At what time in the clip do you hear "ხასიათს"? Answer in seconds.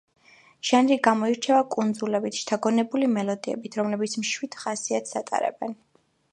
4.65-5.19